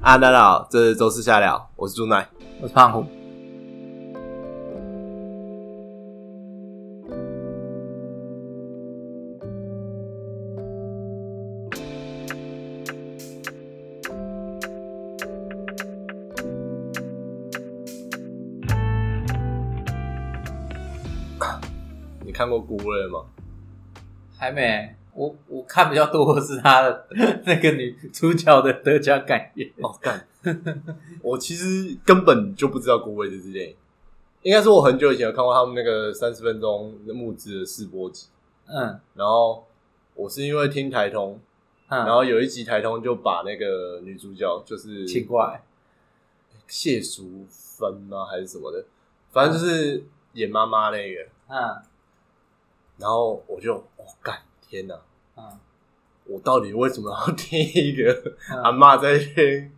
[0.00, 2.24] 啊，大家好，这是周四下聊，我是朱奈。
[2.62, 3.04] 我是胖虎。
[22.24, 23.24] 你看过《孤味》吗？
[24.38, 24.94] 还没，
[25.68, 27.06] 看比较多的是他的
[27.44, 29.70] 那个女主角的得奖感言。
[29.82, 30.26] 哦，干！
[31.22, 33.76] 我其实根本就不知道《孤味》这支电影，
[34.42, 38.28] 应该是我很久以前有看过他们那个三十分钟的募资的试播集，
[38.66, 38.98] 嗯。
[39.14, 39.66] 然后
[40.14, 41.38] 我是因为听台通，
[41.88, 45.62] 嗯，然后有一集台通就把那个女主角就是请过来。
[46.66, 48.24] 谢淑芬吗？
[48.24, 48.84] 还是什么的，
[49.30, 51.82] 反正就是演妈妈那个，嗯。
[52.98, 54.94] 然后我就哦干天哪！
[55.38, 55.58] 嗯
[56.26, 58.12] 我到底为什么要听一个
[58.52, 59.72] 嗯阿妈在那边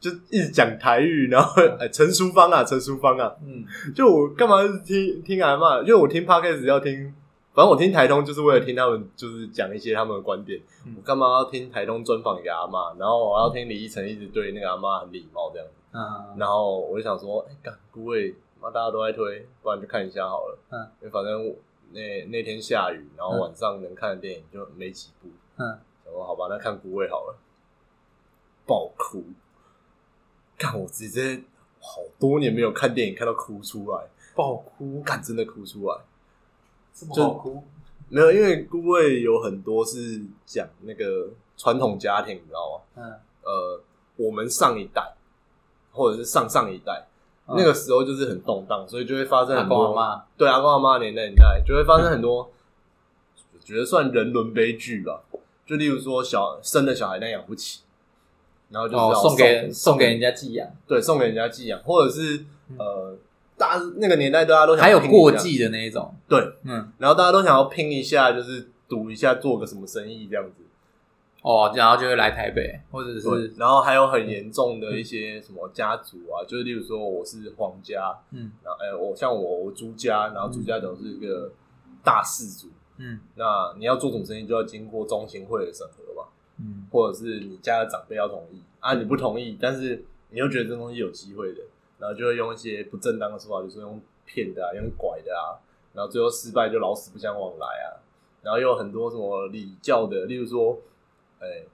[0.00, 5.80] 就一直讲台语，然后哎陈淑芳啊，陈淑芳啊，嗯就我干嘛是听听阿嬷？
[5.82, 7.14] 因为我听 podcast 要听，
[7.54, 10.60] 反正我听台通就是为了听他们就是讲一些他们的观点。
[10.84, 12.98] 嗯我干嘛要听台通专访一个阿嬷？
[12.98, 15.74] 然后我要听李依晨一直对那个阿妈很礼貌这样子。
[15.92, 20.58] 嗯然后我就想说，哎、干孤味，妈大家都在推，不然就看一下好了。
[20.70, 21.54] 嗯，因为反正我
[21.92, 25.28] 那那天下雨，然后晚上能看的电影就没几部。
[25.56, 27.36] 嗯，想说好吧，那看孤味好了，
[28.66, 29.24] 爆哭。
[30.58, 31.42] 看我直接
[31.80, 35.98] 好多年没有看电影，看到哭出来，爆哭，看真的哭出来。
[36.94, 37.64] 这么好哭。
[38.08, 43.02] 没有，因为孤味有很多是讲那个传统家庭，你知道吗？
[43.02, 43.80] 嗯，呃，
[44.16, 45.14] 我们上一代
[45.90, 47.06] 或者是上上一代，
[47.48, 50.24] 嗯那个时候就是很动荡，所以就会发生阿很多公阿妈。
[50.36, 52.50] 对阿公阿妈年代年代就会发生很多，
[53.52, 55.22] 我觉得算人伦悲剧吧。
[55.66, 57.80] 就例如说小生的小孩但养不起，
[58.70, 62.36] 然后就送给送给人家寄养，对送给人家寄养，或者是
[62.68, 63.16] 嗯呃
[63.56, 66.14] 大家那个年代大家都想还有拼一下过继的那一种。
[66.28, 70.61] 对，嗯，然后大家都想要拼一下，就是赌一下做个什么生意这样子。
[71.42, 78.52] 哦，然后就会来台北，或者是，然后还有很严重的一些什么家族啊，就是例如说我是皇家，嗯。
[78.62, 81.50] 然后哎、我像我我朱家，然后朱家等于是一个
[82.04, 83.20] 大氏族，嗯。
[83.34, 86.86] 那你要做什么生意就要经过中心会的审核嘛，嗯。
[86.92, 88.62] 或者是你家的长辈要同意。
[88.78, 91.62] 啊，你不同意，但是你又觉得这东西有机会的，
[91.98, 95.58] 然后就会用一些不正当的说法，就是用骗的啊，用拐的啊，
[95.92, 97.98] 然后最后失败就老死不相往来啊，
[98.42, 100.78] 然后又有很多什么礼教的，例如说，
[101.42, 101.66] 哎、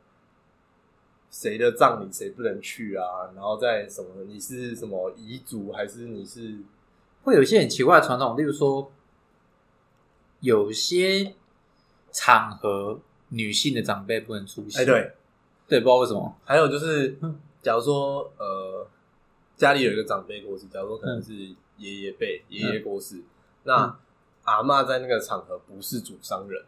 [1.30, 6.58] 谁的葬礼谁不能去啊，然后在什么你是什么遗族还是你是
[7.22, 8.90] 会有一些很奇怪的传统，例如说，
[10.40, 11.34] 有些
[12.10, 14.78] 场合女性的长辈不能出席。
[14.78, 15.12] 哎、对，
[15.68, 16.34] 对，不知道为什么。
[16.44, 18.86] 还有就是嗯，假如说呃，
[19.56, 21.34] 家里有一个长辈过世，假如说可能是
[21.76, 23.22] 爷爷辈爷爷过世，
[23.64, 23.98] 那
[24.44, 26.64] 阿嬷在那个场合不是主商人，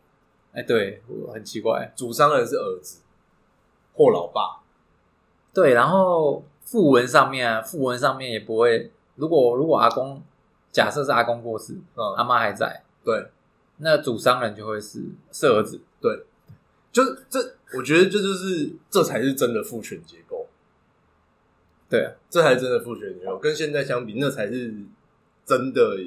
[0.53, 1.93] 哎，对，我很奇怪。
[1.97, 3.01] 主商人是儿子
[3.95, 4.63] 或老爸。
[5.53, 8.91] 对，然后副文上面啊，副文上面也不会。
[9.17, 10.23] 如果如果阿公
[10.73, 13.29] 假设是阿公过世，嗯阿嗯，妈还在，对
[13.79, 15.81] 那主商人就会是是儿子。
[16.01, 16.25] 对，
[16.91, 17.39] 就是这，
[17.77, 20.47] 我觉得这就是这才是真的父权结构，
[21.89, 24.75] 对啊，这才是真的父权结构，跟现在相比，那才是
[25.45, 25.99] 真的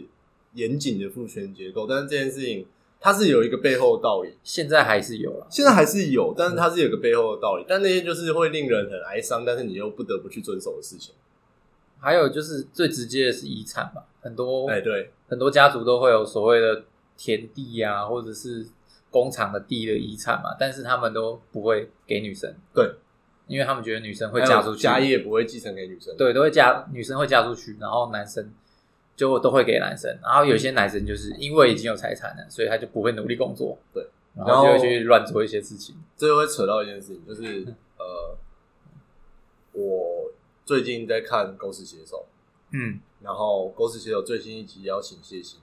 [0.54, 1.86] 严谨的父权结构。
[1.86, 2.66] 但是这件事情
[3.04, 4.34] 它是有一个背后的道理。
[4.44, 5.46] 现在还是有了。
[5.50, 11.14] 现在还是有，但是它是有个背后的道理，但那些就是会令人很哀伤，但是你又不得不去遵守的事情。
[12.00, 16.84] 还有就是最直接的是遗产吧，很多哎、对，很多家族都会有所谓的
[17.18, 18.66] 田地啊，或者是
[19.12, 22.90] 工厂的地的遗产嘛，但是他们都不会给女生，对，
[23.48, 26.16] 因为他们觉得女生会嫁出去，家业不会继承给女生。
[26.18, 28.50] 对，都会嫁女生会嫁出去，然后男生
[29.16, 37.66] 就都会给男生，然后有些男生就是因为已经有财产了，所以他就不会努力工作，对，然然后后就会去乱做一些事情，这就会扯到一件事情，就是
[37.98, 38.38] 呃，
[39.74, 40.32] 我
[40.66, 42.26] 最近在看《狗屎写手
[42.72, 42.80] 嗯》，
[43.22, 45.60] 然后《狗屎写手》最新一集邀请谢欣，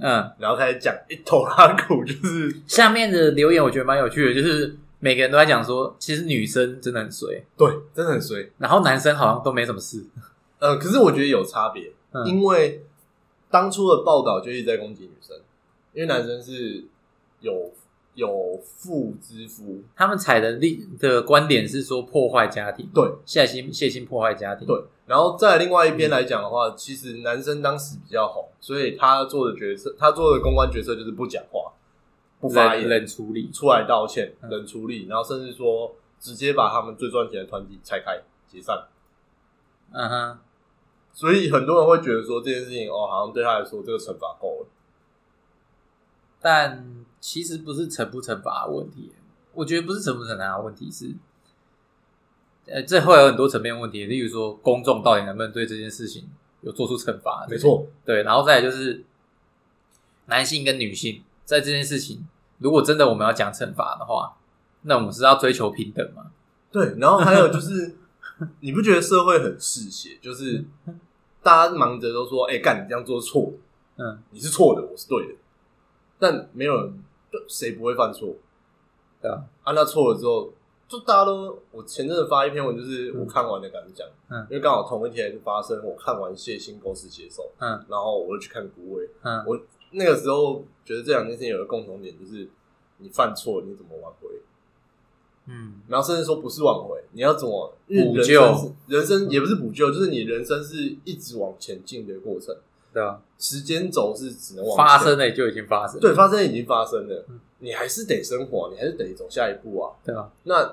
[0.00, 8.50] 嗯，然后开始讲一头拉苦，就是下面的留言我觉得蛮有趣的，就是每个人都在讲说，其实女生真的很衰，对，真的很衰。
[8.56, 10.02] 然后男生好像都没什么事，
[10.58, 12.26] 呃，可是我觉得有差别，嗯。
[12.26, 12.82] 因为
[13.50, 15.36] 当初的报道就一直在攻击女生，
[15.92, 16.84] 因为男生是
[17.40, 17.70] 有
[18.14, 23.04] 有妇之夫，他们采的立的观点是说破坏家庭，对。
[23.26, 31.72] 谢心谢心破坏家庭，对，然后在另外一边来讲的话，其实男生当时比较红，所以他做的角色，他做的公关角色就是不讲话，
[32.40, 34.50] 不发冷言，冷处理，出来道歉，嗯。
[34.50, 38.86] 冷处理，然后甚至说直接把他们最赚钱的团体拆开解散。
[39.92, 40.38] 嗯哼，
[41.14, 44.66] 所以很多人会觉得说这件事情哦，好像对他来说这个惩罚够了。
[46.42, 46.84] 但
[47.20, 49.12] 其实不是惩不惩罚的问题，
[49.52, 51.14] 我觉得不是惩不惩罚的问题，是，
[52.66, 56.28] 呃，这会有很多层面问题，例如说公众到底能不能对这件事情
[56.60, 57.46] 有做出惩罚？
[57.48, 59.04] 没错，对，然后再来就是
[60.26, 62.26] 男性跟女性在这件事情，
[62.58, 64.36] 如果真的我们要讲惩罚的话，
[64.82, 66.30] 那我们是要追求平等吗？
[66.70, 67.96] 对，然后还有就是，
[68.60, 70.18] 你不觉得社会很嗜血？
[70.20, 70.64] 就是
[71.42, 73.52] 大家忙着都说，哎、干你这样做是错，
[73.96, 75.34] 嗯，你是错的，我是对的，
[76.18, 78.34] 但没有人，就谁不会犯错？
[79.20, 80.52] 对啊，啊，那错了之后，
[80.88, 89.58] 就大家都，我前阵子发一篇文，就是我看完的感想，嗯因为刚好同一天发生，我看完谢欣公司携手，嗯然后我就去看古伟，嗯，我
[89.92, 92.48] 那个时候觉得这两件事情有个共同点，就是
[92.98, 94.28] 你犯错你怎么挽回，
[95.46, 95.74] 嗯。
[95.88, 102.56] 然后甚至说不是挽回，你要怎么补救人生也不是补救，就是你人生是一直往前进的过程，
[102.92, 109.92] 对啊，时间轴是只能往发生了就已经发生，对，发生已经发生了嗯，你还是得生活，你还是得走下一步啊。
[110.04, 110.64] 对啊，那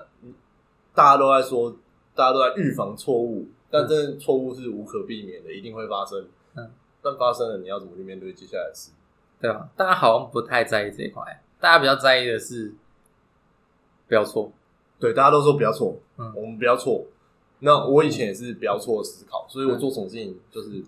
[0.94, 1.75] 大家都在说，
[2.15, 6.27] 大家都在预防错误，但真的错误是无可避免的，一定会发生。
[6.56, 6.69] 嗯，
[7.01, 8.91] 但发生了，你要怎么去面对接下来的事？
[9.39, 11.23] 对啊，大家好像不太在意这一块，
[11.59, 12.73] 大家比较在意的是
[14.07, 14.51] 不要错，
[15.01, 16.31] 对，大家都说不要错，嗯。
[16.36, 17.06] 我们不要错。
[17.63, 20.83] 那我以前也是不要错的思考，所以我做什么事情就是，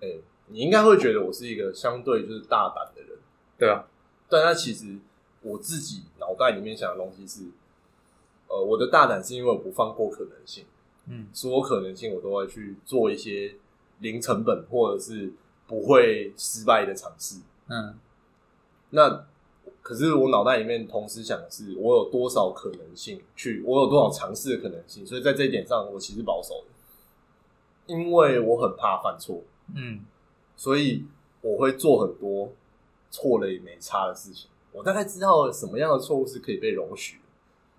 [0.00, 0.08] 哎、
[0.48, 3.18] 你应该会觉得我是一个相对就是大胆的人，
[3.58, 3.84] 对啊，
[4.28, 4.98] 但他其实
[5.42, 7.48] 我自己脑袋里面想的东西是，
[8.48, 10.64] 呃，我的大胆是因为我不放过可能性，
[11.06, 11.28] 嗯。
[11.32, 13.54] 所有可能性我都会去做一些
[14.00, 15.32] 零成本或者是
[15.66, 17.40] 不会失败的尝试。
[17.68, 17.98] 嗯。
[18.90, 19.26] 那
[19.84, 29.42] 可是我脑袋里面同时想的是，我有多少可能性去，我有多少尝试的可能性，所以在这一点上，我其实保守的，因为我很怕犯错，
[29.76, 30.00] 嗯
[30.56, 31.04] 所以
[31.42, 32.50] 我会做很多
[33.10, 34.48] 错了也没差的事情。
[34.72, 37.22] 我大概知道什么样的错误是可以被容许的，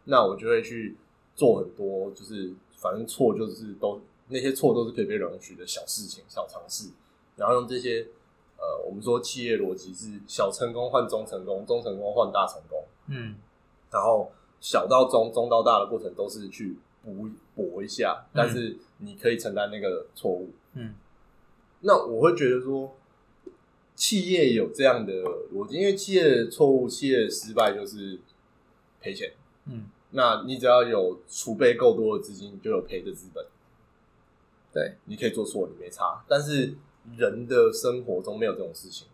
[0.03, 0.95] 那我就会去
[1.35, 6.89] 做很多，就是反正错就是都那些错都是可以被容许的小事情、小尝试，
[7.35, 8.07] 然后用这些
[8.65, 13.35] 呃，我们说企业逻辑是小成功换中成功，中成功换大成功，嗯
[13.91, 20.49] 然后小到中，中到大的过程都是去补补一下，但是你可以承担那个错误。
[20.73, 20.95] 嗯
[21.81, 22.95] 那我会觉得说，
[23.93, 25.13] 企业有这样的
[25.53, 28.19] 逻辑，因为企业的错误、企业的失败就是
[28.99, 29.33] 赔钱。
[29.65, 33.45] 嗯，那你只要有储备够多的资金，你就有赔的资本。
[34.73, 36.23] 对，你可以做错，你没差。
[36.27, 36.75] 但是
[37.17, 39.07] 人的生活中没有这种事情。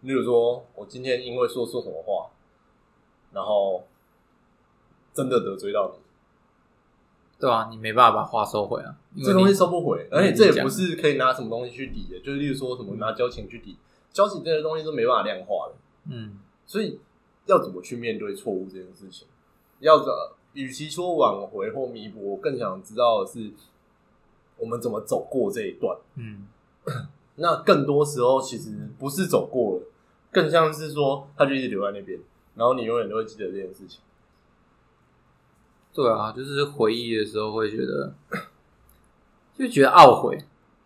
[0.00, 2.30] 例如说，我今天因为说错什么话，
[3.32, 3.84] 然后
[5.12, 6.00] 真的得罪到你，
[7.40, 13.76] 对啊，你没办法把话收回啊，因为这东西收不回，而且这也不是可以拿什么东西去抵的，就是例如说什么拿交情去抵，
[14.12, 15.74] 交情这些东西都没办法量化的，
[16.10, 16.38] 嗯。
[16.64, 17.00] 所以
[17.46, 19.26] 要怎么去面对错误这件事情？
[19.80, 20.06] 要怎，
[20.52, 23.50] 与其说挽回或弥补，我更想知道的是
[24.58, 25.96] 我们怎么走过这一段。
[26.16, 26.46] 嗯。
[27.40, 29.82] 那更多时候其实不是走过了，
[30.32, 32.18] 更像是说他就一直留在那边，
[32.56, 34.00] 然后你永远都会记得这件事情。
[35.92, 38.12] 对啊，就是回忆的时候会觉得，
[39.56, 40.38] 就觉得懊悔，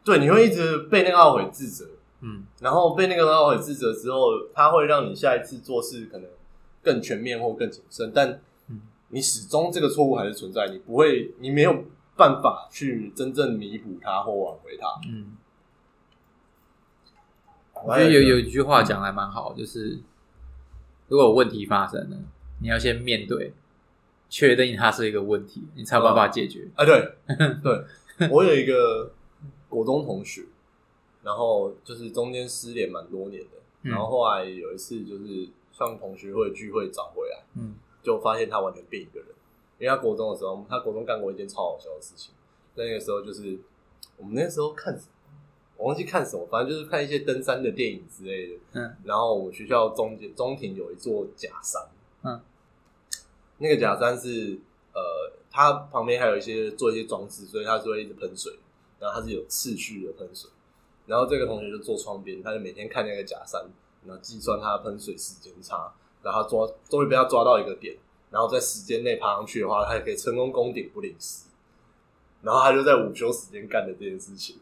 [0.04, 1.86] 对，你会一直被那个懊悔自责，
[2.20, 2.44] 嗯。
[2.60, 6.28] 然后被那个懊悔自责之后，它会让你下一次做事可能
[6.82, 8.80] 更全面或更谨慎，但嗯。
[9.08, 11.84] 你始终这个错误还是存在，你不会，你没有
[12.16, 14.86] 办法去真正弥补它或挽回它。
[15.08, 15.36] 嗯。
[17.74, 19.98] 我我觉得有有一句话讲的还蛮好，就是
[21.08, 22.16] 如果有问题发生了，
[22.60, 23.52] 你要先面对，
[24.28, 26.68] 确定它是一个问题，你才有办法解决。
[26.76, 27.16] 啊，对
[27.60, 29.12] 对，我有一个
[29.68, 30.44] 国中同学，
[31.24, 39.28] 然后就是中间失联蛮多年的，嗯然后后来有一次就是上同学会聚会找回来，嗯就发现他完全变一个人。
[39.82, 42.32] 因为他国中的时候，他国中干过一件超好笑的事情。
[42.76, 43.58] 那个时候就是
[44.16, 45.12] 我们那时候看什么，
[45.76, 48.60] 我忘记看什么，反正就是看一些登山的电影之类的。
[48.74, 51.82] 嗯然后我们学校中间中庭有一座假山，
[52.22, 52.40] 嗯，
[53.58, 54.56] 那个假山是
[54.94, 55.00] 呃，
[55.50, 58.56] 它旁边还有一些做一些装置，所以它是会一直喷水，
[59.00, 60.48] 然后它是有次序的喷水。
[61.06, 63.60] 然后这个同学就坐窗边，他就每天看那个假山，
[64.06, 67.96] 然后计算他的喷水时间差，然后抓终于被他抓到一个点，
[68.32, 71.44] 然后在时间内爬上去的话，他也可以成功攻顶不领失。
[72.42, 74.56] 然后他就在午休时间干的这件事情，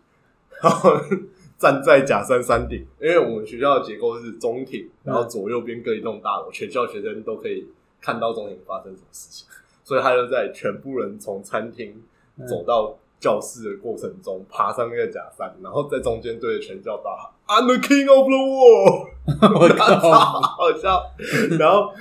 [0.62, 0.90] 然后
[1.56, 7.68] 站在假山山顶，因为我们学校的结构是中庭，然后左右边各一栋大楼，全校学生都可以
[8.00, 9.46] 看到中庭发生什么事情，
[9.82, 12.02] 所以他就在全部人从餐厅
[12.46, 19.08] 走到教室的过程中，爬上那个假山，然后在中间对着全校大喊 “I'm the king of the world”，
[19.58, 21.02] 我超靠， 好笑。
[21.58, 21.94] 然后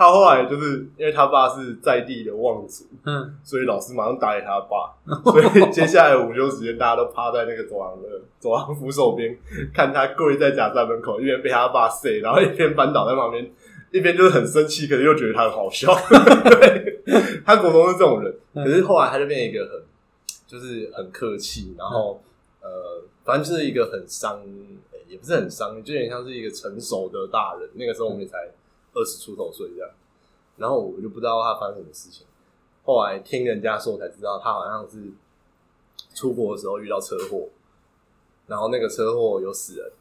[0.00, 4.96] 他后来就是因为他爸是在地的望族，嗯，所以老师马上打给他爸，
[5.30, 9.38] 所以接下来午休时间，大家都趴在那个走廊的走廊扶手边，
[9.74, 13.52] 看他跪在假山门口，一边被他爸塞，然后一边扳倒在旁边，
[13.92, 15.92] 一边就是很生气，可是又觉得他很好笑。
[16.48, 17.02] 对，
[17.44, 19.82] 他国中是这种人，嗯可是后来他就变一个很
[20.46, 22.22] 就是很客气，然后
[22.62, 27.68] 呃，反正就是一个很伤，欸也不是很伤，就有点像是一个成熟的大人。
[27.74, 28.38] 那个时候我们也才
[28.92, 29.90] 二十出头岁这样，
[30.56, 32.26] 然后我就不知道他发生什么事情。
[32.84, 35.12] 后来听人家说才知道，他好像是
[36.14, 37.48] 出国的时候遇到车祸，
[38.46, 39.92] 然后那个车祸有死人，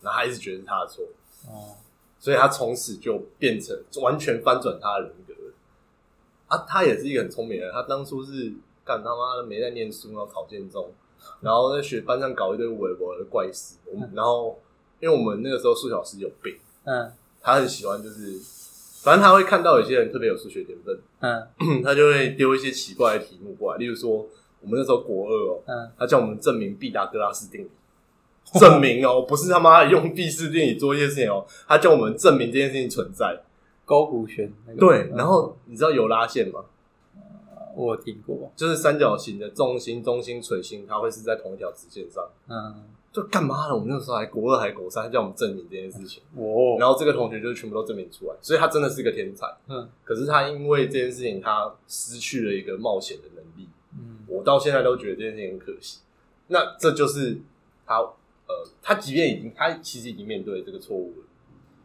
[0.00, 1.04] 然后他一直觉得是他的错，
[1.48, 1.74] 哦，
[2.20, 5.52] 所以他从此就变成完全翻转他的人格了。
[6.48, 8.52] 啊，他也是一个很聪明的人，他当初是
[8.84, 10.92] 干他妈的没在念书，然后考建中，
[11.40, 13.76] 然后在学班上搞一堆微博的怪事。
[13.86, 14.56] 我们然后
[15.00, 17.12] 因为我们那个时候数学老师有病，嗯
[17.46, 18.40] 他很喜欢就是，
[19.04, 21.46] 反正他会看到有些人特别有数学天分，嗯
[21.84, 24.26] 他就会丢一些奇怪的题目过来，例如说
[24.60, 27.70] 我们那时候国二哦，嗯，他叫我们证明毕达哥拉斯定理。
[28.58, 33.40] 证明哦，不是他妈用毕氏定理做一些事情哦，他叫我们证明这件事情存在。
[33.84, 36.64] 勾股弦那个，对，嗯然后你知道有拉线吗？
[37.76, 42.28] 我有听过，就是三角形的重心、中心、垂心，它会是在同一条直线上。
[42.48, 42.82] 嗯，
[43.16, 43.74] 就干嘛了？
[43.74, 46.22] 我们那时候还国二还国三，他叫我们证明这件事情。
[46.34, 49.46] 哦，然后这个同学就全部都证明出来，所以他真的是个天才。
[49.68, 53.66] 嗯可是他因为这件事情，他失去了一个冒险的能力。
[53.94, 56.00] 嗯我到现在都觉得这件事情很可惜。
[56.48, 57.38] 那这就是
[57.86, 61.24] 他，呃，他即便已经，他其实已经面对这个错误了。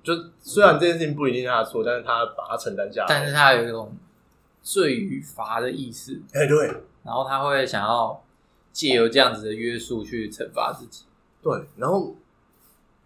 [0.03, 3.07] 就虽然这件事情不一定是他的错，但是他把它承担下来。
[3.07, 3.95] 但是他有一种
[4.61, 6.67] 罪与罚的意思，哎、对
[7.05, 8.21] 然后他会想要
[8.73, 11.05] 借由这样子的约束去惩罚自己。
[11.41, 12.15] 对，然后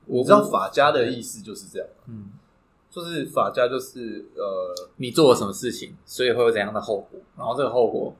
[0.05, 2.31] 我知道法家的意思就是这样，嗯，
[2.91, 8.15] 就是法家就是呃，你做了什么事情，所以会有怎样的后果，然后这个后果，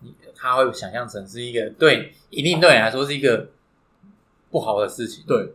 [0.00, 3.48] 你他会想象成是一个对，一定对你来说是一个
[4.50, 5.24] 不好的事情。
[5.26, 5.54] 对，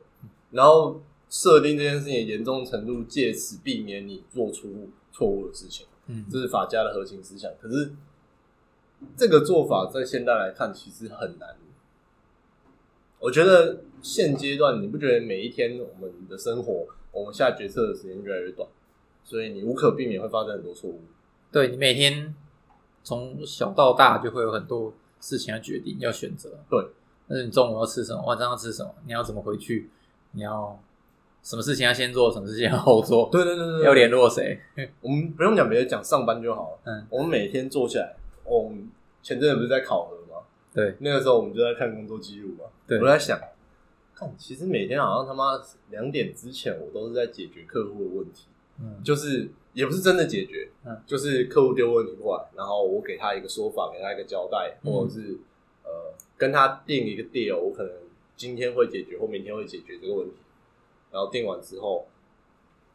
[0.51, 7.49] 然后设定这件事情严重程度，借此避免你做出错误的事情，嗯，这是法家的核心思想。
[7.61, 7.93] 可是
[9.15, 11.55] 这个做法在现代来看，其实很难。
[13.21, 18.67] 我觉得现阶段，你不觉得每一天我们的生活，我们下决策的时间越来越短，
[19.23, 20.99] 所以你无可避免会发生很多错误。
[21.51, 22.33] 对你每天
[23.03, 26.49] 从小到大就会有很多事情要决定，要选择。
[26.67, 26.83] 对，
[27.27, 29.91] 那你中午要吃什么，晚上要吃什么，你要怎么回去，
[30.31, 30.79] 你要
[31.43, 34.59] 什么事情要先做，什么事情要后做，对对对对，要联络谁？
[34.99, 36.79] 我们不用讲别的，讲上班就好了。
[36.85, 38.89] 嗯，我们每天坐下来，我们
[39.21, 40.20] 前阵子不是在考核吗？
[40.73, 40.95] 对。
[40.99, 42.65] 那个时候我们就在看工作记录嘛。
[42.87, 42.99] 对。
[42.99, 43.39] 我在想，
[44.13, 48.47] 看其实每天好像他妈两点之前，我都是在解决客户的问题，
[48.79, 49.01] 嗯。
[49.03, 55.37] 就是也不是真的解决，嗯，就是客户丢问题过来，然后我给他一个说法，给他一个交代，嗯或者是
[55.83, 57.91] 呃跟他定一个 deal，我可能
[58.35, 60.35] 今天会解决或明天会解决这个问题，
[61.11, 62.07] 然后定完之后，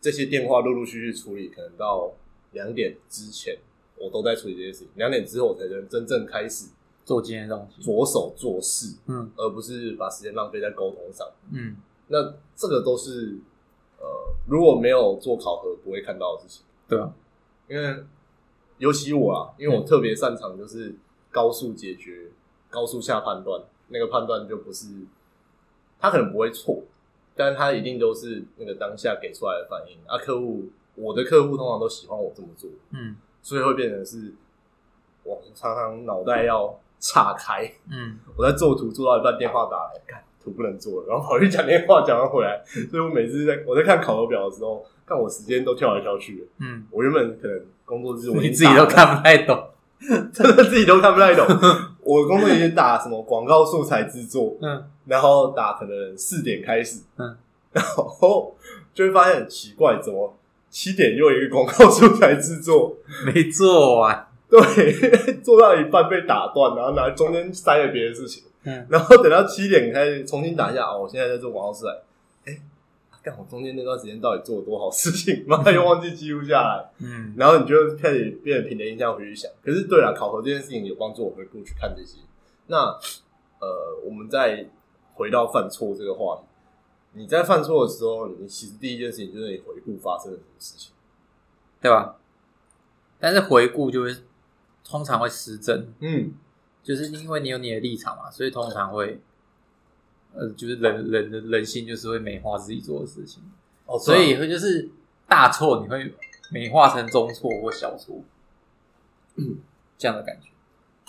[0.00, 2.12] 这些电话陆陆续续处理，可能到
[2.52, 3.56] 两点之前，
[3.96, 6.68] 我都在处理这些事情，两点之后我才能真正开始
[7.06, 7.80] 做今天的东西。
[7.80, 11.26] 着手做事，嗯而不是把时间浪费在沟通上。
[11.52, 11.76] 嗯，
[12.08, 13.38] 那这个都是
[13.98, 14.06] 呃，
[14.46, 17.14] 如果没有做考核不会看到的事情，对啊，
[17.68, 18.04] 因为
[18.78, 20.96] 尤其我啊，因为我特别擅长就是
[21.30, 22.30] 高速解决、
[22.68, 24.88] 高速下判断，那个判断就不是
[26.00, 26.82] 他可能不会错，
[27.36, 30.18] 但是他一定都是那个当下给出来的反应啊。
[30.18, 30.64] 客户，
[30.96, 34.34] 我的客户通常都喜欢我这么做，嗯所以会变成是
[35.22, 37.70] 我常常脑袋要岔开。
[37.90, 46.44] 嗯我在做图做到一半，电话打来，看图不能做了，然后跑去讲电话，讲完回来，所以我每次在我在看考核表的时候，看我时间都跳来跳去的。
[46.60, 49.70] 嗯，我原本可能工作日我你自己都，看不太懂。
[49.98, 51.46] 真的自己都看不太懂。
[52.04, 57.34] 我工作已经打什么广告素材制作，嗯然后打可能四点开始，嗯，
[57.72, 58.54] 然后
[58.92, 60.36] 就会发现很奇怪，怎么
[60.68, 62.98] 七点又有一个广告素材制作？
[63.24, 64.25] 没做完。
[64.48, 68.44] 对，做到一半被打断，然后拿中间塞了别的事情。
[68.64, 72.02] 嗯然后等到七点开始重新打一下，哦，我现在在做广告出来，
[72.46, 72.60] 哎，
[73.22, 75.44] 干我中间那段时间到底做了多少事情？
[75.46, 79.50] 妈又忘记记录下来，嗯然后你就开始变得凭着印象回去想。
[79.64, 82.18] 可是对了，考核这件事情有帮助我回顾去看这些。
[82.66, 82.76] 那
[83.60, 84.66] 呃，我们再
[85.14, 86.42] 回到犯错这个话题，
[87.12, 90.92] 你在犯错的时候，你其实第一件事情就是你回顾发生了什么事情。
[91.80, 92.16] 对吧？
[93.20, 94.14] 但是回顾就会
[94.88, 96.32] 通常会失真，嗯，
[96.82, 99.20] 就是因为你有你的立场嘛，所以通常会，
[100.34, 103.42] 呃，就是人人的人性就是会美化自己做的事情，
[103.86, 104.88] 哦，所以会就是
[105.26, 106.14] 大错你会
[106.52, 108.22] 美化成中错或小错，
[109.98, 110.50] 这样的感觉。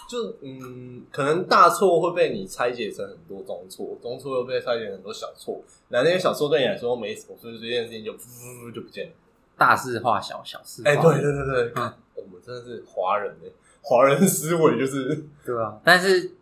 [0.10, 9.14] 就嗯，可能大错会被你拆解成很多中错，中错又被拆解成很多小错，那那些小错对你来说没什么，所以这件事情就噗就不见了。
[9.58, 11.02] 大事化小，小事化哎、无。
[11.02, 13.50] 对对对对，嗯我们真的是华人哎，
[13.90, 16.34] 华人思维就是对啊，但是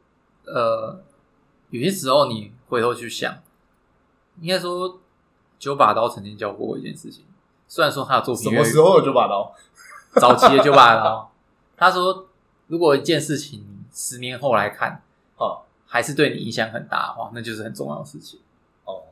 [0.46, 1.00] 呃，
[1.70, 3.38] 有些时候你回头去想，
[4.42, 5.00] 应该说
[5.60, 7.24] 九把刀曾经教过我一件事情。
[7.68, 9.56] 虽然说他的作品什么时候有九把刀？
[10.20, 11.32] 早期的九把刀，
[11.78, 12.28] 他说
[12.66, 15.04] 如果一件事情十年后来看，
[15.38, 18.40] 哦还是对你影响很大的话，那就是很重要的事情。
[18.86, 19.04] 哦，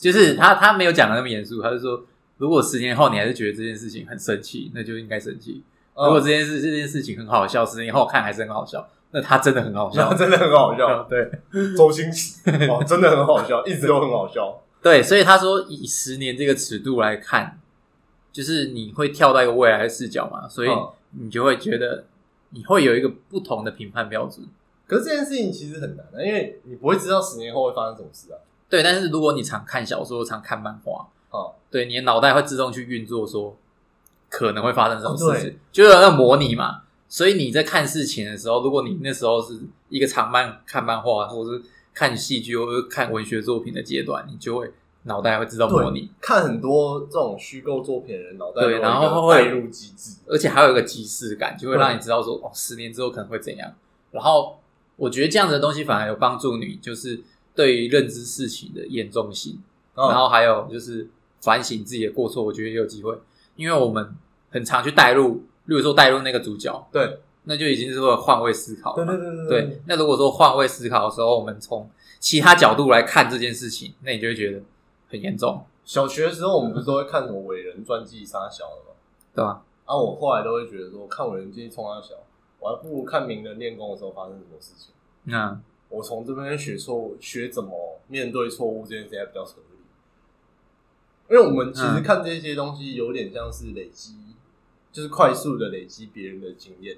[0.00, 2.04] 就是他他没有讲的那么严肃，他是说，
[2.36, 5.64] 如果十年后你还是觉得这件事情很生气，那就应该生气。
[5.96, 10.16] 如果嗯这件事这件事情很好笑，十年后看还是很好笑，那他真的很好笑那。
[10.16, 11.30] 真的很好笑， 对
[11.76, 14.60] 周星驰哦，真的很好笑，一直都很好笑。
[14.82, 17.58] 对，所以他说以十年这个尺度来看，
[18.30, 20.88] 就是你会跳到一个未来的视角嘛，所以嗯
[21.22, 22.04] 你就会觉得
[22.50, 24.46] 你会有一个不同的评判标准。
[24.86, 28.38] 可是这件事情其实很难的，因为你不会知道十年后会发生什么事啊。
[28.68, 33.56] 对，但是如果你常看小说、常看漫画，哦，对，你的脑袋会自动去运作说
[34.28, 36.82] 可能会发生什么哦事情，就是要模拟嘛。
[37.08, 41.62] 所以你在看事情的时候，如果你那时候是一个长漫看漫画，或者是
[41.94, 44.70] 看戏剧，或者是看文学作品的阶段，你就会
[45.04, 50.16] 脑袋会知道模拟，看很多这种虚构作品的人，脑袋对然后会代入机制。
[50.26, 53.72] 而且还有一个即视感，就会让你知道说哦，十年之后可能会怎样。
[54.10, 54.58] 然后
[54.96, 57.22] 我觉得这样子的东西反而有帮助你，就是
[57.54, 59.62] 对于认知事情的严重性。
[59.94, 61.08] 哦然后还有就是
[61.40, 63.16] 反省自己的过错，我觉得也有机会，
[63.56, 64.14] 因为我们
[64.50, 68.94] 很常去带入，例如说带入那个主角，对那就已经是会换位思考。
[68.94, 74.60] 对对对对，那如果说换位思考的时候，我们从其他角度来看这件事情，那你就会觉得
[75.08, 78.96] 很严重，小学的时候，我们不是都会看什么伟人传记杀小的吗？
[79.34, 79.62] 对吧？
[79.84, 82.14] 啊，我后来都会觉得说，看伟人传记冲他小，
[82.58, 84.92] 我还不如看名人练功的时候发生什么事情。
[85.24, 89.75] 那我从这边学错误，学怎么面对错误这件事情还比较合理。
[91.28, 92.02] 因为我们其实嗯。
[92.02, 94.14] 看这些东西，有点像是累积，
[94.92, 96.96] 就是快速的累积别人的经验，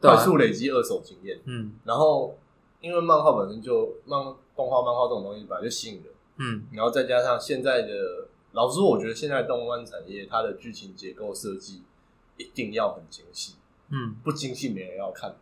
[0.00, 0.14] 对啊。
[0.14, 1.40] 快速累积二手经验。
[1.44, 1.72] 嗯。
[1.84, 2.38] 然后，
[2.80, 4.18] 因为漫画本身就漫
[4.56, 6.04] 动画、漫画这种东西本来就吸引人，
[6.38, 6.66] 嗯。
[6.72, 11.82] 然后再加上现在的，老实说，我觉得现在动漫产业它的剧情结构设计
[12.38, 13.56] 一定要很精细，
[13.90, 14.16] 嗯。
[14.24, 15.36] 不精细没人要看，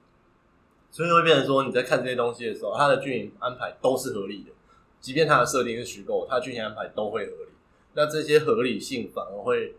[0.90, 4.50] 所以会变成说你在看这些东西的时候，它的剧情安排都是合理的，
[5.00, 7.50] 即便它的设定是虚构，它的剧情安排都会合理。
[7.94, 9.74] 那这些合理性反而会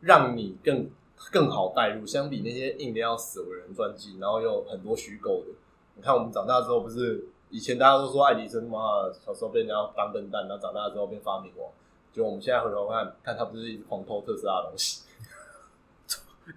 [0.00, 0.90] 让你更
[1.32, 5.54] 更好带入，相比那些硬的要死的人传记，然后又很多虚构的。
[5.96, 8.78] 你看我们长大之后，不是以前大家都说爱迪生妈
[9.24, 11.70] 小时候被人家当笨蛋，然后长大之后变发明王，
[12.12, 15.02] 就我们现在回头看看他不是一直狂偷特斯拉的东西。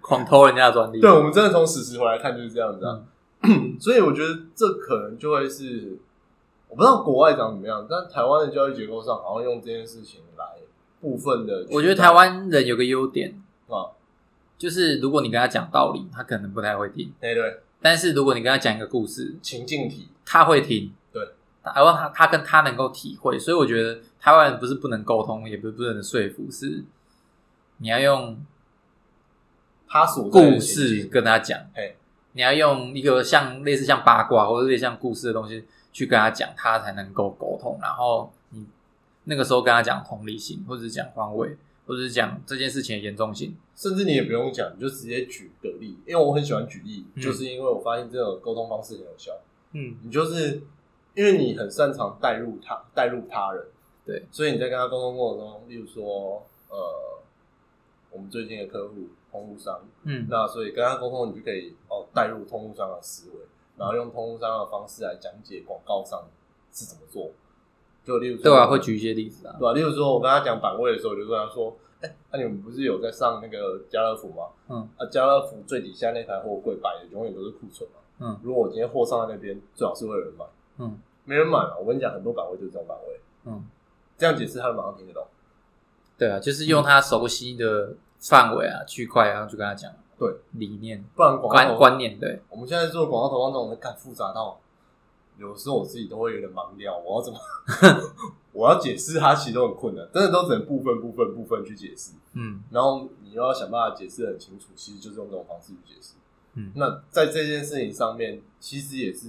[0.00, 3.02] 狂偷人家的专利，对，我们真的从史实回来看就是这样子啊。
[3.42, 5.98] 嗯所以我觉得这可能就会是，
[6.72, 10.44] 我不知道国外长怎么样，但台湾的教育结构上好像用这件事情来
[11.02, 11.66] 部分的。
[11.70, 13.92] 我觉得台湾人有个优点，啊，
[14.56, 20.90] 就是如果你跟他讲道理，他可能不太会听；对对，但是如果你跟他讲一个故事，情境题，他会听。
[21.12, 21.22] 对，
[21.62, 26.82] 台湾他他跟他能够体会，所以我觉得台湾人不是不能沟通，也不是不能说服，是
[27.76, 28.42] 你要用
[29.86, 31.98] 他所故事跟他讲嘿，
[32.32, 37.78] 你要用一个像类似像八卦或者类似像故事的东西去跟他讲，他才能够沟通。
[37.80, 38.66] 然后你
[39.24, 43.54] 那个时候跟他讲同理心，或者是讲方位，或者是讲这件事情的严重性。
[43.76, 49.32] 甚至你也不用讲，你就直接举个例，因为我很喜欢举例，嗯就是因为我发现这种沟通方式很有效。
[49.72, 50.62] 嗯你就是
[51.14, 53.66] 因为你很擅长带入他，带入他人，
[54.04, 56.76] 对，所以你在跟他沟通过程中，例如说，呃，
[58.10, 63.36] 我们最近的客户通路商，嗯那所以跟他沟通，你就可以哦带入通路商的思维，
[63.76, 66.24] 然后用通路商的方式来讲解广告上
[66.72, 67.30] 是怎么做。
[68.04, 69.54] 就例如说，对啊，会举一些例子啊。
[69.58, 74.48] 对啊，例如说我跟他讲版位的时候，我就跟他说，哎、那、你们不是有在上那个家乐福吗？
[74.68, 77.96] 嗯，啊，家乐福最底下那台货柜摆的永远都是库存嘛。
[78.18, 80.44] 嗯如果我今天货上在那边，最好是会有人买。
[80.78, 83.20] 嗯没人买嘛，我跟你讲，很多版位就是这种版位。
[83.44, 83.64] 嗯，
[84.18, 85.24] 这样解释他们马上听得懂。
[86.18, 89.92] 对啊，就是用他熟悉的范围啊、区块然后，就跟他讲
[90.26, 90.40] 对。
[90.52, 92.18] 理念、不然广告观观念。
[92.18, 94.60] 对，我们现在做广告投放这种，干复杂到
[95.38, 97.38] 有时候我自己都会有点盲掉，我要怎么，
[98.52, 102.62] 我要解释它其实都很困难，真的都只能部分部分部分去解释，嗯。
[102.70, 106.14] 然后你又要想办法解释得很清楚，其实就是用这种方式去解释。
[106.54, 106.70] 嗯。
[106.76, 109.28] 那在这件事情上面，其实也是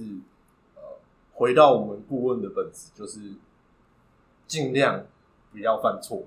[0.76, 0.82] 呃，
[1.32, 3.20] 回到我们顾问的本质，就是
[4.46, 5.06] 尽量
[5.50, 6.22] 不要犯错，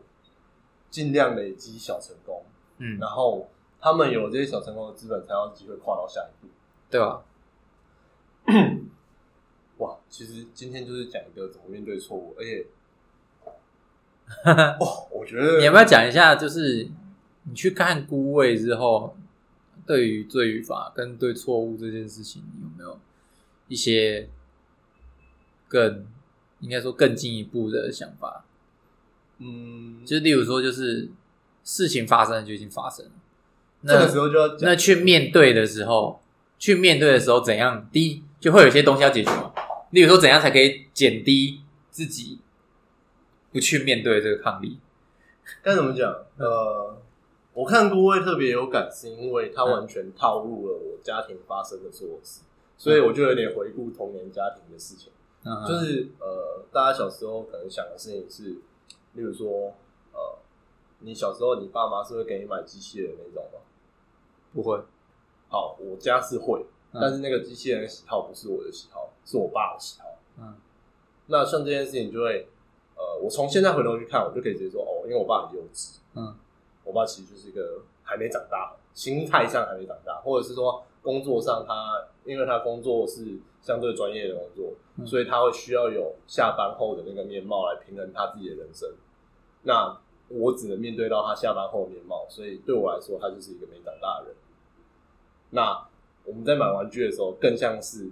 [0.90, 2.44] 尽量累积小成功，
[2.80, 3.48] 嗯，然后
[3.80, 6.52] 他们有这些小成功的资本，才有机会跨到下一步。
[6.90, 7.24] 对吧？
[9.78, 12.66] 哇，其实今天就是讲一个怎么面对错误，而且，
[14.80, 16.90] 哦，我觉得你要不要讲一下，就是
[17.44, 19.16] 你去看孤位之后，
[19.86, 23.00] 对于罪与罚跟对错误这件事情，你有没有
[23.68, 24.30] 一些
[25.68, 26.08] 更
[26.62, 28.46] 应该说更进一步的想法？
[29.40, 31.10] 嗯，就例如说，就是
[31.64, 33.12] 事情发生就已经发生了，
[33.86, 36.22] 这个时候就要那去面对的时候，
[36.58, 37.88] 去面对的时候怎样？
[37.92, 39.54] 第一，就会有一些东西要解决嘛。
[39.92, 42.40] 例如说，怎样才可以减低自己
[43.52, 44.80] 不去面对这个抗力？
[45.64, 46.14] 该怎么讲？
[46.38, 46.98] 呃，
[47.54, 52.42] 我看顾问特别有感，是因为他完全套入了我家庭发生的所有事，
[52.78, 55.12] 所以我就有点回顾童年家庭的事情。
[55.46, 58.44] 嗯，就是呃，大家小时候可能想的事情是，
[59.14, 59.74] 例如说，
[60.12, 60.40] 呃，
[61.00, 63.60] 你小时候你爸妈是会给你买机器人那种吗？
[64.58, 64.82] 不会，
[65.50, 70.08] 好，我家是会，嗯但是那个机器人的喜好不是我的喜好，是我爸的喜好。
[70.40, 70.56] 嗯
[71.28, 72.48] 那像这件事情就会，
[72.96, 76.34] 呃，我从现在回头去看，我就可以直接说，哦，因为我爸很幼稚，嗯
[76.84, 88.90] 我爸其实就是一个还没长大，心态上还没长大，或者是说工作上他，因为他工作是相对专业的工作，嗯所以他会需要有下班后的那个面貌来平衡他自己的人生。
[89.62, 89.96] 那
[90.30, 94.36] 我只能面对到他下班后的面貌，所以对我来说，他就是一个没长大的人。
[95.52, 95.78] 那
[96.26, 98.10] 我们在买玩具的时候，更像是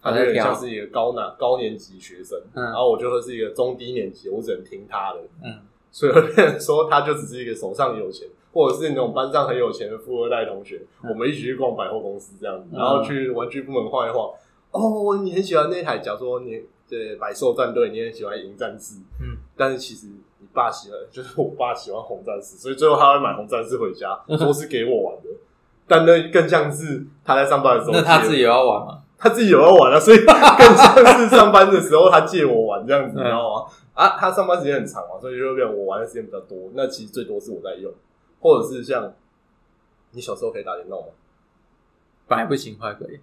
[0.00, 14.30] 他就有点像是一个高拿高年级学生，嗯然后我就会是一个中低年级，我只能听他的，嗯所以会变成说他就只是一个手上有钱，或者是那种班上很有钱的富二代同学，嗯我们一起去逛百货公司这样子，嗯然后去玩具部门晃一晃。
[14.70, 20.06] 哦，你很喜欢那台，假如说你对百兽战队，你很喜欢银战士，嗯，但是其实
[20.38, 25.28] 你爸喜欢，就是我爸喜欢红战士，所以最后他会买红战士回家， 说是给我玩的。
[25.86, 28.98] 但那更像是他在上班的时候，那他自己有要玩吗？
[29.18, 33.66] 他自己有要玩啊，所以 更像是上班的时候他借我玩这样子，你知道吗？
[33.94, 36.58] 啊，他上班时间很长嘛，所以就会变我玩的时间比较多。
[36.74, 37.92] 那其实最多是我在用，
[38.40, 39.12] 或者是像
[40.12, 41.06] 你小时候可以打电动吗？
[42.26, 43.20] 白不行，坏可以。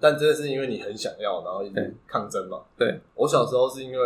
[0.00, 2.60] 但真的是因为你很想要，然后一直抗争嘛。
[2.78, 3.98] 对我小时候是因为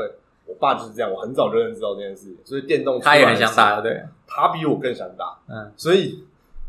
[0.46, 6.24] 我爸就是这样，我很早就认知到这件事情，所以电动他也很想打，对，他比我更想打，嗯所以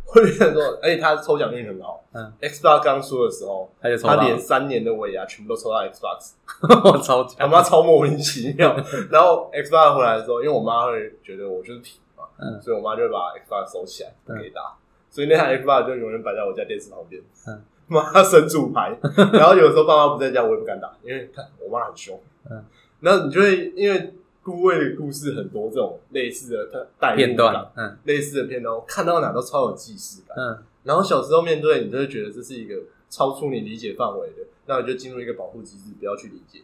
[0.07, 2.03] 会变成说，而且他抽奖运很好。
[2.13, 6.31] 嗯，Xbox 刚出的时候，他就抽他连三年的尾牙全部都抽到 Xbox。
[6.93, 8.75] 我超他强，妈超莫名其妙。
[9.11, 14.09] 然后 Xbox 回来的时候，因为我妈会觉得我就是皮嘛，嗯所以我妈就会把 Xbox 收起来
[14.41, 14.61] 给打，
[15.09, 17.21] 所以那台 Xbox 就永远摆在我家电视旁边。
[17.47, 18.97] 嗯，妈神主牌，
[19.33, 22.19] 然后有时候爸妈不在家，我也不敢打，因为看我妈很凶。
[22.49, 22.63] 嗯，
[23.01, 24.13] 然后你就会因为
[24.47, 30.37] 顾魏的故事很多这种类似的代入片段，，嗯类似的片段，我看到哪都超有既视感。
[30.37, 32.73] 嗯然后小时候面对，你就会觉得这是一个
[33.09, 36.61] 超出你理解范围的，那你就进入一个保护机制，不要去理解。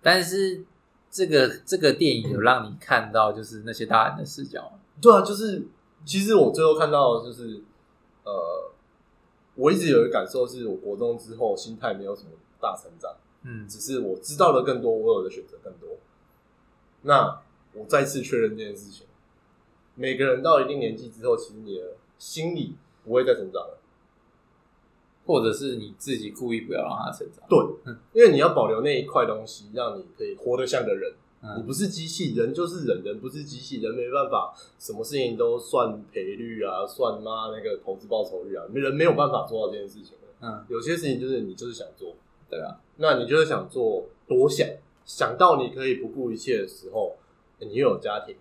[0.00, 0.62] 但是
[1.10, 4.78] 这个这个电影有让你看到就是那些大人的视角？
[5.00, 5.66] 对啊，就是
[6.04, 7.60] 其实我最后看到的就是，
[8.22, 8.70] 呃，
[9.56, 12.28] 我一直有一个感受是，我国中之后心态没有什么
[12.60, 15.88] 大成长，嗯只是我知道的更多，我有的选择更多。
[17.02, 17.40] 那
[17.74, 19.06] 我再次确认这件事情，
[19.94, 23.78] 每个人到一定年纪之后，其实你的心理不会再成长了。
[25.26, 27.44] 或者是你自己故意不要让它成长？
[27.50, 31.12] 对嗯，因为你要保留那一块东西，让你可以活得像个人。
[31.40, 40.28] 你嗯不是机器人，就是人，人不是机器人，没办法，什么事情都算赔率啊，算妈那个投资报酬率啊，人没有办法做到这件事情的。
[40.40, 42.16] 嗯，有些事情就是你就是想做，
[42.48, 44.66] 对啊，那你就是想做多想，
[45.08, 47.16] 想到你可以不顾一切的时候，
[47.60, 48.36] 你又有家庭，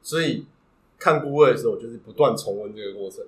[0.00, 0.46] 所以
[1.00, 3.24] 看顾问的时候，就是不断重温这个过程，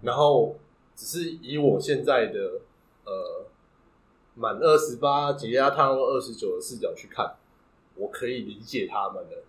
[0.00, 0.56] 然后
[0.96, 2.62] 只是以我现在的
[3.04, 3.46] 呃
[4.34, 7.36] 满二十八解压踏入二十九的视角去看，
[7.96, 9.42] 我可以理解他们的。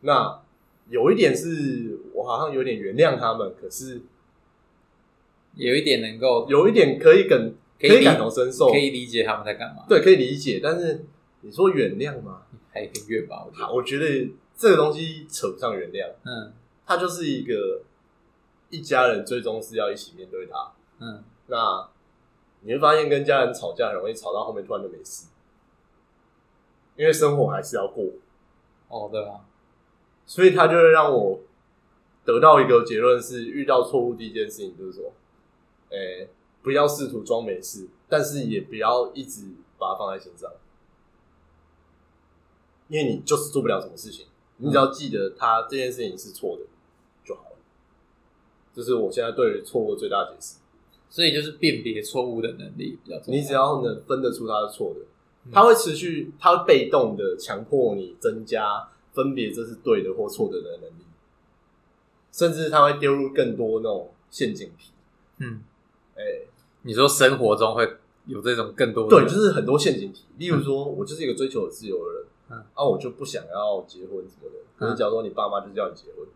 [0.00, 0.40] 那
[0.88, 4.00] 有一点是我好像有点原谅他们，可是
[5.56, 10.58] 有一点能够有一点可以感可以理可以感同身受，可以理解他们在干嘛，对，可以理解。
[10.62, 11.04] 但是
[11.44, 12.42] 你说原谅吗？
[12.72, 13.44] 还很远吧？
[13.44, 16.52] 我觉得，我觉得这个东西扯不上原谅，嗯。
[16.86, 17.82] 它就是一个
[18.68, 20.72] 一家人最终是要一起面对它。
[20.98, 21.22] 嗯。
[21.46, 21.88] 那
[22.60, 25.26] 你会发现跟家人吵架很容易吵到后面突然就没事，
[26.96, 28.04] 因为生活还是要过，
[28.88, 29.40] 哦，对啊，
[30.26, 31.40] 所以他就会让我
[32.24, 35.12] 得到一个结论是：遇到错误第一件事情就是说，
[35.90, 36.28] 诶、
[36.62, 39.42] 不要试图装没事，但是也不要一直
[39.78, 40.50] 把它放在心上，
[42.88, 44.26] 因为你就是做不了什么事情，
[44.58, 46.62] 你只要记得他这件事情是错的
[47.24, 47.56] 就好了。
[48.74, 50.56] 这是我现在对于错误的最大解释。
[51.10, 53.40] 所以就是辨别错误的能力比较重要。
[53.40, 55.00] 你只要能分得出它是错的，
[55.44, 61.04] 嗯它会持续，它会被动的强迫你增加分别这是对的或错的的能力，
[62.32, 64.90] 甚至它会丢入更多那种陷阱题。
[65.38, 65.62] 嗯，
[66.16, 66.22] 哎、
[66.82, 67.88] 你说生活中会
[68.26, 70.24] 有这种更多的对，就是很多陷阱题。
[70.38, 74.56] 例如说，我就是一个追求自由的人，嗯啊，我就不想要结婚什么的。
[74.76, 76.26] 可是，假如说你爸妈就是要你结婚，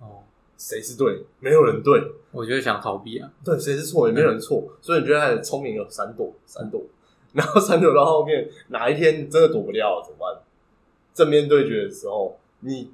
[0.00, 0.22] 哦，
[0.56, 1.24] 谁是对？
[1.40, 3.30] 没有人对，我就想逃避啊。
[3.44, 6.82] 对，谁是错也没有人错，所以你就开始聪明了闪躲，闪躲，
[7.32, 10.42] 然后闪躲到后面，哪一天真的躲不掉了怎么办？
[11.14, 12.92] 正面对决的时候，你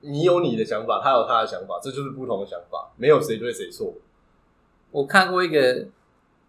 [0.00, 3.94] 你有你的想法，他有他的想法，这就是不同的想法，没有谁对谁错。
[4.90, 5.86] 我看过一个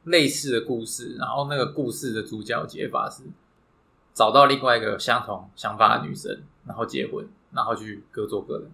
[0.05, 3.23] 类似的故事，然后那个故事的主角解法是
[4.19, 8.65] 找到另外一个相同想法的女生，然后结婚，然后去各做各的。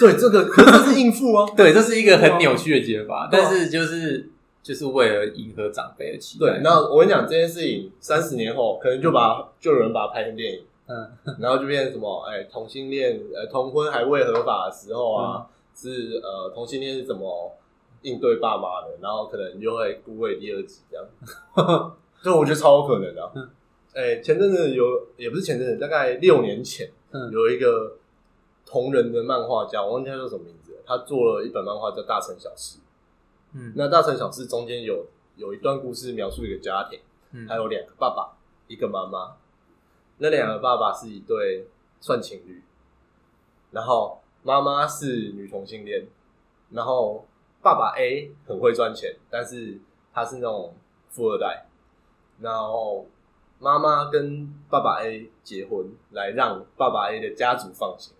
[0.00, 1.46] 对，这个可是这是应付啊。
[1.56, 4.28] 对，这是一个很扭曲的解法，啊但是就是
[4.64, 6.46] 就是为了迎合长辈的期待。
[6.46, 12.26] 对，那我跟你讲这件事情，三十年后可能就把就有人把它拍成电影，嗯，然后就变成什么？
[12.28, 17.56] 哎、同性恋呃同婚还未合法的时候啊，是呃同性恋是怎么
[18.02, 18.98] 应对爸妈的？
[19.00, 21.06] 然后可能就会孤味第二集这样。
[22.20, 23.30] 对，我觉得超有可能的、啊。
[23.96, 27.96] 嗯哎、前阵子有，也不是前阵子，大概六年前，嗯有一个
[28.66, 32.78] 同人的漫画家，我忘记他叫什么名字了，他做了一本漫画叫《大城小事》。
[33.54, 35.06] 嗯那《大城小事》中间有
[35.36, 37.00] 有一段故事描述一个家庭。
[37.32, 38.36] 嗯还有两个爸爸，
[38.68, 39.36] 一个妈妈。
[40.18, 41.66] 那两个爸爸是一对
[42.00, 42.62] 算情侣，
[43.72, 46.06] 然后妈妈是女同性恋，
[46.70, 47.26] 然后
[47.62, 49.78] 爸爸 A 很会赚钱，但是
[50.12, 50.74] 他是那种
[51.10, 51.66] 富二代，
[52.40, 53.06] 然后
[53.58, 58.14] 妈妈跟爸爸 A 结婚，来让爸爸 A 的家族放心。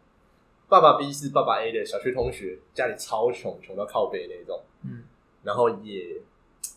[0.69, 4.63] 爸爸 B 是爸爸 A 的小学同学，家里超穷，穷到靠背那种。
[4.85, 5.05] 嗯
[5.43, 6.21] 然后也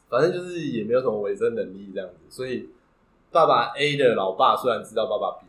[0.08, 2.70] 反正就是也没有什么维生能力这样子，所以
[3.32, 5.48] 爸爸 A 的老爸虽然知道爸爸 B，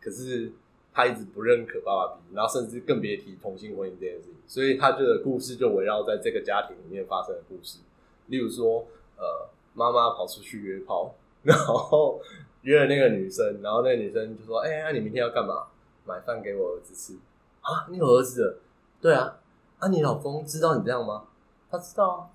[0.00, 0.52] 可是
[0.92, 7.80] 他一直不认可爸爸 B，然后甚至更别提同性婚姻这件事情，所以他这个故事就围绕在这个家庭里面发生的故事，
[8.26, 8.86] 例如说，
[9.16, 11.14] 呃，妈妈跑出去约炮，
[11.50, 12.20] 然后
[12.60, 15.64] 约了那个女生，然后那个女生就说：“哎、那你明天要干嘛？
[16.04, 17.18] 买饭给我儿子吃
[17.62, 17.88] 啊？
[17.90, 18.60] 你有儿子？
[19.00, 19.38] 对啊，
[19.78, 21.24] 啊，你老公知道你这样吗？
[21.70, 22.28] 他知道啊。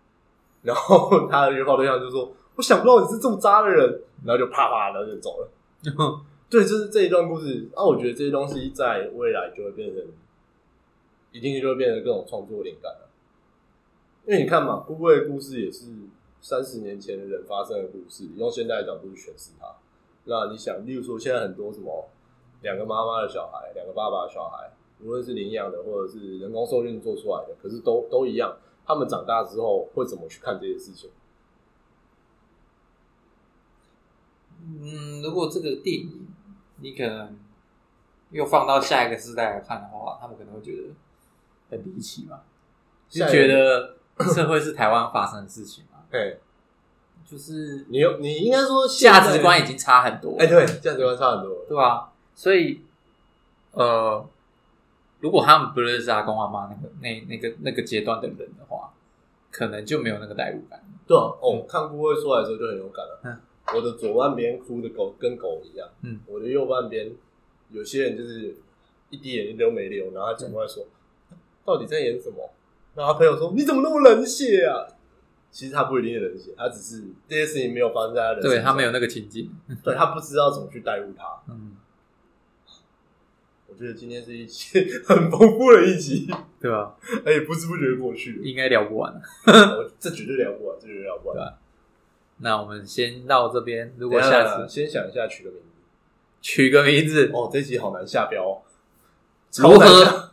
[0.62, 5.48] 然后他的约炮对象就说：“我想不到你是这么渣的人。”然后就啪啪，然后就走了。
[6.48, 7.68] 对，就是这一段故事。
[7.74, 10.02] 啊，我觉得这些东西在未来就会变成，
[11.32, 13.10] 一定就会变成各种创作灵感了。
[14.24, 15.86] 因为你看嘛，姑姑的故事也是
[16.46, 19.66] 三十年前的人发生的故事，用现代的角度去诠释它。
[20.26, 22.08] 那你想，例如说现在很多什么
[22.62, 28.56] 两个妈妈的小孩，两个爸爸的小孩，无论是领养的或者是人工受孕做出来的，可是都都一样。
[28.86, 31.10] 他们长大之后会怎么去看这些事情？
[34.62, 36.28] 嗯，如果这个电影
[36.76, 37.36] 你可能
[38.30, 40.94] 又放到下一个时代来看的话，他们可能会觉得
[41.70, 42.44] 很离奇吧，
[43.08, 43.96] 就觉得
[44.32, 46.38] 社会是台湾发生的事情嘛，嘿，
[47.30, 51.64] 就是你有你应该说现在价值观已经差很多了，哎、对，价值观差很多了。
[51.68, 52.12] 对吧？
[52.34, 52.80] 所以，
[53.72, 54.26] 呃，
[55.20, 58.92] 如果他们不认识阿公阿妈那个那那个那个阶段的人的话，
[59.50, 60.82] 可能就没有那个代入感。
[61.06, 63.20] 对啊，哦，看顾会出来的时候就很有感了。
[63.24, 63.36] 嗯
[63.74, 67.10] 我的左半边哭的狗跟狗一样，嗯，我的右半边
[67.72, 68.54] 有些人就是
[69.10, 70.84] 一滴眼泪都没流，然后他转过来说
[71.66, 72.48] ：“到底在演什么？”
[72.94, 74.86] 然后他朋友说：“你怎么那么冷血啊？”
[75.56, 79.50] 其实他不一定是冷血，他只是这些事情没有发生在他人身上对他没有，那个情境，
[79.82, 81.24] 对他不知道怎么去带入他。
[81.48, 81.74] 嗯，
[83.66, 86.94] 我觉得今天是一期很丰富的一集，对吧？
[87.24, 88.42] 而且不知不觉过去了。
[88.42, 89.20] 应该聊不完了。
[89.46, 91.38] 我这绝对聊不完，这绝对聊不完。
[91.38, 91.54] 对啊
[92.40, 95.66] 那我们先到这边，如如果下次先想一下取个名字。
[96.42, 98.60] 取个名字，哦，这集好难下标哦。
[99.56, 100.32] 如超难下何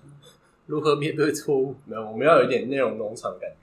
[0.65, 1.77] 如何面对错误？
[1.85, 3.55] 没有，我们要有一点内容农场感觉，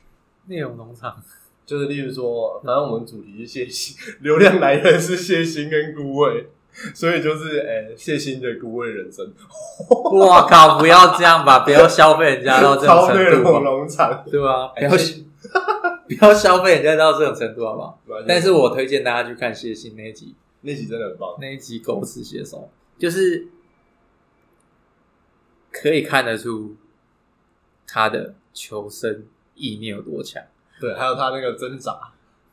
[0.47, 1.23] 内容农场，
[1.67, 6.49] 就是例如说，反正我们主题是谢欣，流量来源是谢欣跟孤味，
[6.95, 9.33] 所以就是诶、谢欣的孤味人生，
[9.89, 10.79] 我靠！
[10.79, 14.25] 不要这样吧，不要消费人家到这种程度吧，农场。
[14.31, 14.69] 对吧？
[14.69, 14.91] 不哎要
[16.09, 18.01] 不要消费人家到这种程度，好不好？
[18.09, 21.37] 但但是我推荐大家去看谢欣那一集，那集真的很棒。
[21.41, 22.69] 那一集狗屎写手，
[22.99, 23.47] 就是
[25.71, 26.77] 可以看得出
[27.87, 30.43] 他的求生意念有多强。
[30.81, 31.99] 对，还有他那个挣扎，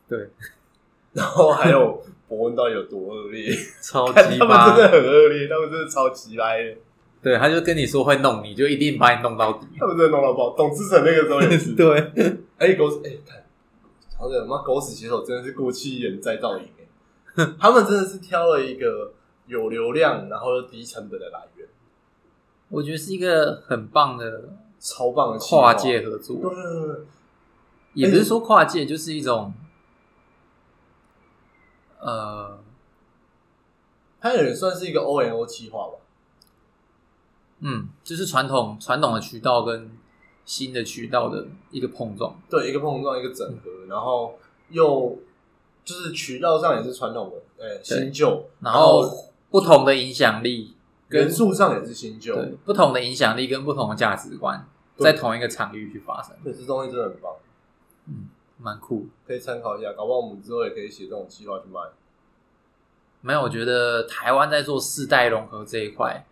[0.07, 0.29] 对，
[1.13, 6.75] 然后还有伯恩到底有多恶劣， 超级 他们真的很恶劣，他们真的超级掰的，
[7.21, 9.67] 对，他就跟你说会弄你，就一定把你弄到底。
[9.79, 10.55] 他们真的弄到爆。
[10.57, 12.11] 董志成那个时候也是，对，
[12.57, 13.43] 哎、狗屎，哎、看，
[14.17, 16.65] 好的，妈狗屎写手真的是过气一人再造营
[17.35, 19.13] 哎，他们真的是挑了一个
[19.45, 21.67] 有流量，然后又低成本的来源，
[22.69, 26.49] 我觉得是一个很棒的超棒的跨界合作，对，
[27.97, 29.53] 也不是说跨界，就是一种
[31.99, 32.59] 呃，
[34.21, 35.93] 它有点算是一个 O N O 企划吧。
[37.61, 39.89] 嗯，就是传统传统的渠道跟
[40.45, 42.39] 新的渠道的一个碰撞。
[42.47, 44.37] 对，一个碰撞，一个整合，然后
[44.69, 45.17] 又
[45.83, 49.09] 就是渠道上也是传统的，哎、新旧，然后
[49.49, 50.75] 不同的影响力
[51.09, 57.33] 跟元素上也是新旧，对不同的影响力跟不同的价值观，对在同一个场域去发生，对，这东西真的很棒，
[58.07, 59.07] 嗯，蛮酷。
[59.25, 61.79] 可以参考一下，搞不好我们之后也可以写这种计划去卖。
[63.21, 66.25] 没有，我觉得台湾在做世代融合这一块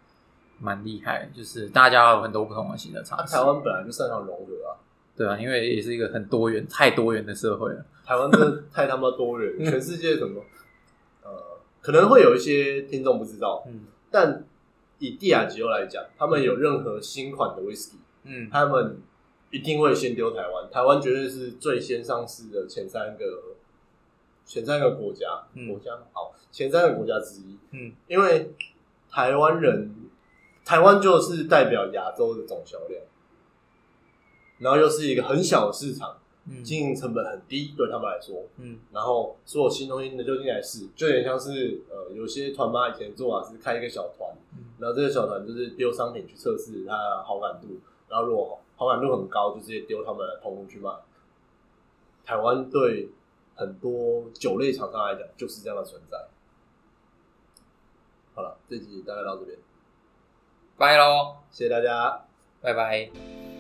[0.60, 3.34] 蛮厉害，就是大家有很多不同的新的啊，尝试。
[3.36, 4.78] 台湾本来就擅长融合啊，
[5.16, 7.86] 对啊，因为也是一个很多元、太多元的社会了。
[8.06, 10.42] 台湾真的太他妈多元， 全世界怎么
[11.24, 11.32] 呃，
[11.82, 14.46] 可能会有一些听众不知道，嗯但
[15.00, 18.98] 以蒂亚吉欧来讲，他们有任何新款的 whisky，嗯，他们
[19.52, 23.56] 一定会先丢台湾，台湾绝对是最先上市的前三个
[24.46, 25.68] 前三个国家，嗯。
[25.70, 28.52] 国家好前三个国家之一，嗯，因为
[29.10, 29.96] 台湾人，
[30.66, 33.02] 台湾就是代表亚洲的总销量，
[34.60, 36.18] 然后又是一个很小的市场，
[36.50, 36.64] 嗯。
[36.64, 38.80] 经营成本很低，对他们来说，嗯。
[38.92, 44.66] 然后所有新东西的就进来试，就有点像是呃，有些团妈以前做法是开一个小团，嗯。
[44.80, 47.80] 然后这个小团就是丢商品去测试它的好感度，
[48.10, 50.92] 然后如果好感度很高，就直接丢他们的通路去卖。
[52.24, 53.10] 台湾对
[53.56, 56.28] 很多酒类厂商来讲就是这样的存在。
[58.34, 59.58] 好了，这集大概到这边，
[60.78, 62.26] 拜喽，谢谢大家。
[62.62, 63.55] 拜拜。